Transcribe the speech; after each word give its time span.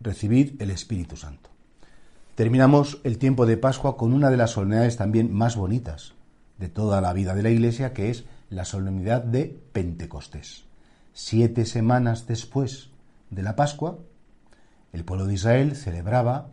recibid 0.00 0.60
el 0.60 0.70
Espíritu 0.70 1.16
Santo. 1.16 1.50
Terminamos 2.34 3.00
el 3.04 3.18
tiempo 3.18 3.44
de 3.44 3.56
Pascua 3.56 3.96
con 3.96 4.12
una 4.12 4.30
de 4.30 4.36
las 4.36 4.52
solemnidades 4.52 4.96
también 4.96 5.32
más 5.32 5.56
bonitas 5.56 6.14
de 6.58 6.68
toda 6.68 7.00
la 7.00 7.12
vida 7.12 7.34
de 7.34 7.42
la 7.42 7.50
Iglesia, 7.50 7.92
que 7.92 8.10
es 8.10 8.24
la 8.48 8.64
solemnidad 8.64 9.22
de 9.22 9.58
Pentecostés. 9.72 10.64
Siete 11.12 11.66
semanas 11.66 12.26
después 12.26 12.90
de 13.30 13.42
la 13.42 13.56
Pascua, 13.56 13.98
el 14.92 15.04
pueblo 15.04 15.26
de 15.26 15.34
Israel 15.34 15.76
celebraba, 15.76 16.48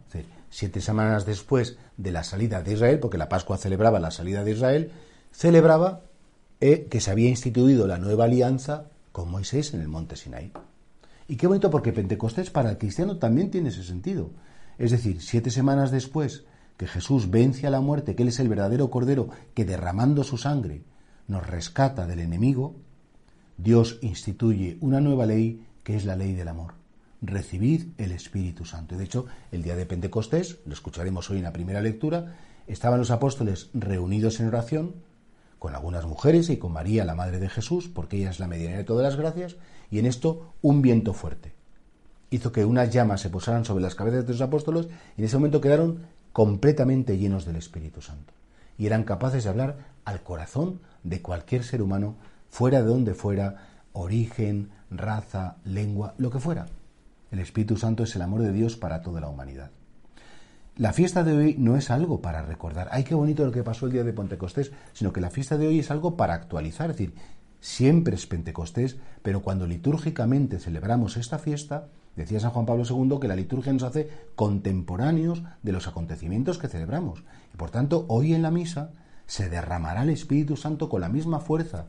siete 0.49 0.81
semanas 0.81 1.25
después 1.25 1.77
de 1.97 2.11
la 2.11 2.23
salida 2.23 2.61
de 2.61 2.73
Israel, 2.73 2.99
porque 2.99 3.17
la 3.17 3.29
Pascua 3.29 3.57
celebraba 3.57 3.99
la 3.99 4.11
salida 4.11 4.43
de 4.43 4.51
Israel, 4.51 4.91
celebraba 5.31 6.01
eh, 6.59 6.87
que 6.89 7.01
se 7.01 7.11
había 7.11 7.29
instituido 7.29 7.87
la 7.87 7.97
nueva 7.97 8.25
alianza 8.25 8.85
con 9.11 9.31
Moisés 9.31 9.73
en 9.73 9.81
el 9.81 9.87
monte 9.87 10.15
Sinaí. 10.15 10.51
Y 11.27 11.35
qué 11.35 11.47
bonito 11.47 11.69
porque 11.69 11.93
Pentecostés 11.93 12.49
para 12.49 12.69
el 12.69 12.77
cristiano 12.77 13.17
también 13.17 13.51
tiene 13.51 13.69
ese 13.69 13.83
sentido. 13.83 14.31
Es 14.77 14.91
decir, 14.91 15.21
siete 15.21 15.51
semanas 15.51 15.91
después 15.91 16.45
que 16.77 16.87
Jesús 16.87 17.29
vence 17.29 17.67
a 17.67 17.71
la 17.71 17.81
muerte, 17.81 18.15
que 18.15 18.23
Él 18.23 18.29
es 18.29 18.39
el 18.39 18.49
verdadero 18.49 18.89
Cordero 18.89 19.29
que 19.53 19.65
derramando 19.65 20.23
su 20.23 20.37
sangre 20.37 20.83
nos 21.27 21.45
rescata 21.45 22.07
del 22.07 22.19
enemigo, 22.19 22.75
Dios 23.57 23.99
instituye 24.01 24.77
una 24.79 25.01
nueva 25.01 25.25
ley 25.25 25.65
que 25.83 25.95
es 25.95 26.05
la 26.05 26.15
ley 26.15 26.33
del 26.33 26.47
amor. 26.47 26.75
Recibid 27.21 27.87
el 27.97 28.11
Espíritu 28.11 28.63
Santo. 28.63 28.95
de 28.95 29.03
hecho, 29.03 29.25
el 29.51 29.63
día 29.63 29.75
de 29.75 29.87
Pentecostés, 29.87 30.59
lo 30.65 30.73
escucharemos 30.73 31.29
hoy 31.31 31.37
en 31.37 31.43
la 31.43 31.53
primera 31.53 31.81
lectura, 31.81 32.35
estaban 32.67 32.99
los 32.99 33.11
apóstoles 33.11 33.69
reunidos 33.73 34.39
en 34.39 34.47
oración 34.47 34.95
con 35.59 35.75
algunas 35.75 36.05
mujeres 36.05 36.49
y 36.49 36.57
con 36.57 36.73
María, 36.73 37.05
la 37.05 37.15
Madre 37.15 37.39
de 37.39 37.49
Jesús, 37.49 37.87
porque 37.87 38.17
ella 38.17 38.29
es 38.29 38.39
la 38.39 38.47
medianera 38.47 38.79
de 38.79 38.83
todas 38.83 39.03
las 39.03 39.15
gracias, 39.15 39.55
y 39.89 39.99
en 39.99 40.05
esto 40.05 40.53
un 40.61 40.81
viento 40.81 41.13
fuerte 41.13 41.57
hizo 42.29 42.51
que 42.51 42.65
unas 42.65 42.91
llamas 42.91 43.21
se 43.21 43.29
posaran 43.29 43.65
sobre 43.65 43.83
las 43.83 43.95
cabezas 43.95 44.25
de 44.25 44.33
los 44.33 44.41
apóstoles 44.41 44.87
y 45.15 45.21
en 45.21 45.25
ese 45.25 45.37
momento 45.37 45.61
quedaron 45.61 46.03
completamente 46.33 47.17
llenos 47.17 47.45
del 47.45 47.55
Espíritu 47.55 48.01
Santo 48.01 48.33
y 48.77 48.85
eran 48.85 49.03
capaces 49.03 49.43
de 49.43 49.49
hablar 49.49 49.77
al 50.05 50.21
corazón 50.23 50.79
de 51.03 51.21
cualquier 51.21 51.63
ser 51.63 51.81
humano, 51.81 52.15
fuera 52.49 52.81
de 52.81 52.87
donde 52.87 53.13
fuera, 53.13 53.67
origen, 53.93 54.69
raza, 54.91 55.57
lengua, 55.63 56.13
lo 56.17 56.29
que 56.29 56.39
fuera. 56.39 56.67
El 57.31 57.39
Espíritu 57.39 57.75
Santo 57.75 58.03
es 58.03 58.15
el 58.15 58.21
amor 58.21 58.41
de 58.41 58.53
Dios 58.53 58.77
para 58.77 59.01
toda 59.01 59.19
la 59.19 59.29
humanidad. 59.29 59.71
La 60.77 60.93
fiesta 60.93 61.23
de 61.23 61.35
hoy 61.35 61.55
no 61.57 61.75
es 61.75 61.89
algo 61.89 62.21
para 62.21 62.43
recordar, 62.43 62.87
ay, 62.91 63.03
qué 63.03 63.15
bonito 63.15 63.43
lo 63.43 63.51
que 63.51 63.63
pasó 63.63 63.87
el 63.87 63.93
día 63.93 64.03
de 64.03 64.13
Pentecostés, 64.13 64.71
sino 64.93 65.11
que 65.11 65.21
la 65.21 65.31
fiesta 65.31 65.57
de 65.57 65.65
hoy 65.65 65.79
es 65.79 65.89
algo 65.89 66.15
para 66.15 66.35
actualizar, 66.35 66.91
es 66.91 66.97
decir, 66.97 67.15
siempre 67.59 68.13
es 68.13 68.27
Pentecostés, 68.27 68.97
pero 69.23 69.41
cuando 69.41 69.65
litúrgicamente 69.65 70.59
celebramos 70.59 71.17
esta 71.17 71.39
fiesta, 71.39 71.87
decía 72.15 72.39
San 72.39 72.51
Juan 72.51 72.67
Pablo 72.67 72.83
II 72.87 73.17
que 73.19 73.27
la 73.27 73.35
liturgia 73.35 73.73
nos 73.73 73.81
hace 73.81 74.07
contemporáneos 74.35 75.41
de 75.63 75.71
los 75.71 75.87
acontecimientos 75.87 76.59
que 76.59 76.67
celebramos. 76.67 77.23
Y 77.55 77.57
por 77.57 77.71
tanto, 77.71 78.05
hoy 78.07 78.35
en 78.35 78.43
la 78.43 78.51
misa 78.51 78.91
se 79.25 79.49
derramará 79.49 80.03
el 80.03 80.11
Espíritu 80.11 80.57
Santo 80.57 80.89
con 80.89 81.01
la 81.01 81.09
misma 81.09 81.39
fuerza 81.39 81.87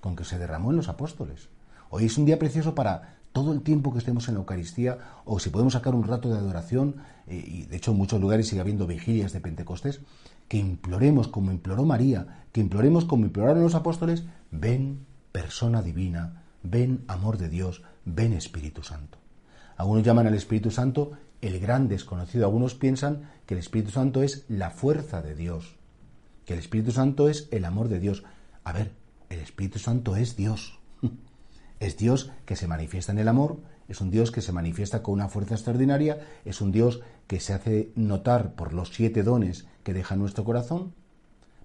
con 0.00 0.16
que 0.16 0.24
se 0.24 0.40
derramó 0.40 0.72
en 0.72 0.78
los 0.78 0.88
apóstoles. 0.88 1.50
Hoy 1.88 2.06
es 2.06 2.18
un 2.18 2.24
día 2.24 2.40
precioso 2.40 2.74
para 2.74 3.14
todo 3.34 3.52
el 3.52 3.62
tiempo 3.62 3.92
que 3.92 3.98
estemos 3.98 4.28
en 4.28 4.34
la 4.34 4.40
Eucaristía, 4.40 4.96
o 5.24 5.40
si 5.40 5.50
podemos 5.50 5.72
sacar 5.72 5.92
un 5.96 6.04
rato 6.04 6.30
de 6.30 6.38
adoración, 6.38 6.98
eh, 7.26 7.44
y 7.44 7.64
de 7.64 7.76
hecho 7.76 7.90
en 7.90 7.96
muchos 7.96 8.20
lugares 8.20 8.46
sigue 8.46 8.60
habiendo 8.60 8.86
vigilias 8.86 9.32
de 9.32 9.40
Pentecostés, 9.40 10.00
que 10.46 10.56
imploremos 10.56 11.26
como 11.26 11.50
imploró 11.50 11.84
María, 11.84 12.44
que 12.52 12.60
imploremos 12.60 13.04
como 13.04 13.26
imploraron 13.26 13.64
los 13.64 13.74
apóstoles, 13.74 14.22
ven 14.52 15.04
persona 15.32 15.82
divina, 15.82 16.44
ven 16.62 17.02
amor 17.08 17.36
de 17.36 17.48
Dios, 17.48 17.82
ven 18.04 18.34
Espíritu 18.34 18.84
Santo. 18.84 19.18
Algunos 19.76 20.04
llaman 20.04 20.28
al 20.28 20.34
Espíritu 20.34 20.70
Santo 20.70 21.10
el 21.42 21.58
gran 21.58 21.88
desconocido, 21.88 22.44
algunos 22.44 22.76
piensan 22.76 23.28
que 23.46 23.54
el 23.54 23.60
Espíritu 23.60 23.90
Santo 23.90 24.22
es 24.22 24.44
la 24.48 24.70
fuerza 24.70 25.22
de 25.22 25.34
Dios, 25.34 25.74
que 26.44 26.52
el 26.52 26.60
Espíritu 26.60 26.92
Santo 26.92 27.28
es 27.28 27.48
el 27.50 27.64
amor 27.64 27.88
de 27.88 27.98
Dios. 27.98 28.22
A 28.62 28.72
ver, 28.72 28.92
el 29.28 29.40
Espíritu 29.40 29.80
Santo 29.80 30.14
es 30.14 30.36
Dios. 30.36 30.78
Es 31.84 31.98
Dios 31.98 32.30
que 32.46 32.56
se 32.56 32.66
manifiesta 32.66 33.12
en 33.12 33.18
el 33.18 33.28
amor, 33.28 33.58
es 33.88 34.00
un 34.00 34.10
Dios 34.10 34.30
que 34.30 34.40
se 34.40 34.52
manifiesta 34.52 35.02
con 35.02 35.12
una 35.12 35.28
fuerza 35.28 35.52
extraordinaria, 35.52 36.18
es 36.46 36.62
un 36.62 36.72
Dios 36.72 37.02
que 37.26 37.40
se 37.40 37.52
hace 37.52 37.92
notar 37.94 38.54
por 38.54 38.72
los 38.72 38.88
siete 38.88 39.22
dones 39.22 39.66
que 39.82 39.92
deja 39.92 40.16
nuestro 40.16 40.44
corazón, 40.44 40.94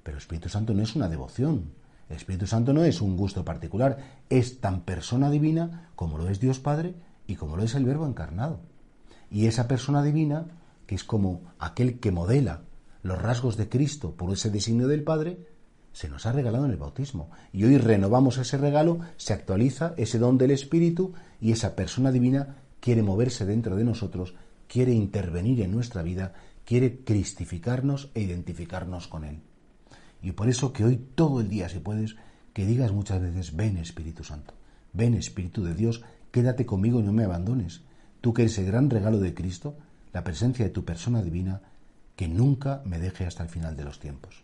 pero 0.03 0.17
el 0.17 0.21
Espíritu 0.21 0.49
Santo 0.49 0.73
no 0.73 0.83
es 0.83 0.93
una 0.93 1.07
devoción, 1.07 1.71
el 2.09 2.17
Espíritu 2.17 2.47
Santo 2.47 2.73
no 2.73 2.83
es 2.83 2.99
un 2.99 3.15
gusto 3.15 3.45
particular, 3.45 3.97
es 4.29 4.59
tan 4.59 4.81
persona 4.81 5.29
divina 5.29 5.89
como 5.95 6.17
lo 6.17 6.27
es 6.27 6.41
Dios 6.41 6.59
Padre 6.59 6.95
y 7.25 7.37
como 7.37 7.55
lo 7.55 7.63
es 7.63 7.73
el 7.75 7.85
Verbo 7.85 8.05
encarnado. 8.05 8.59
Y 9.31 9.45
esa 9.45 9.69
persona 9.69 10.03
divina, 10.03 10.47
que 10.85 10.95
es 10.95 11.05
como 11.05 11.43
aquel 11.59 12.01
que 12.01 12.11
modela 12.11 12.63
los 13.03 13.21
rasgos 13.21 13.55
de 13.55 13.69
Cristo 13.69 14.17
por 14.17 14.33
ese 14.33 14.49
designio 14.49 14.89
del 14.89 15.03
Padre, 15.05 15.47
se 15.93 16.09
nos 16.09 16.25
ha 16.25 16.31
regalado 16.31 16.65
en 16.65 16.71
el 16.71 16.77
bautismo. 16.77 17.29
Y 17.51 17.63
hoy 17.63 17.77
renovamos 17.77 18.37
ese 18.37 18.57
regalo, 18.57 18.99
se 19.17 19.33
actualiza 19.33 19.93
ese 19.97 20.19
don 20.19 20.37
del 20.37 20.51
Espíritu 20.51 21.13
y 21.41 21.51
esa 21.51 21.75
persona 21.75 22.11
divina 22.11 22.57
quiere 22.79 23.03
moverse 23.03 23.45
dentro 23.45 23.75
de 23.75 23.83
nosotros, 23.83 24.35
quiere 24.67 24.93
intervenir 24.93 25.61
en 25.61 25.71
nuestra 25.71 26.03
vida, 26.03 26.33
quiere 26.65 26.99
cristificarnos 27.03 28.11
e 28.13 28.21
identificarnos 28.21 29.07
con 29.07 29.25
Él. 29.25 29.41
Y 30.21 30.31
por 30.33 30.49
eso 30.49 30.73
que 30.73 30.85
hoy 30.85 30.97
todo 31.15 31.41
el 31.41 31.49
día, 31.49 31.69
si 31.69 31.79
puedes, 31.79 32.15
que 32.53 32.65
digas 32.65 32.91
muchas 32.91 33.21
veces, 33.21 33.55
ven 33.55 33.77
Espíritu 33.77 34.23
Santo, 34.23 34.53
ven 34.93 35.13
Espíritu 35.13 35.63
de 35.63 35.73
Dios, 35.73 36.03
quédate 36.31 36.65
conmigo 36.65 36.99
y 36.99 37.03
no 37.03 37.13
me 37.13 37.23
abandones. 37.23 37.81
Tú 38.21 38.33
que 38.33 38.43
eres 38.43 38.57
el 38.57 38.65
gran 38.65 38.89
regalo 38.89 39.19
de 39.19 39.33
Cristo, 39.33 39.77
la 40.13 40.23
presencia 40.23 40.65
de 40.65 40.71
tu 40.71 40.83
persona 40.83 41.21
divina, 41.21 41.61
que 42.15 42.27
nunca 42.27 42.81
me 42.85 42.99
deje 42.99 43.25
hasta 43.25 43.43
el 43.43 43.49
final 43.49 43.77
de 43.77 43.85
los 43.85 43.99
tiempos. 43.99 44.43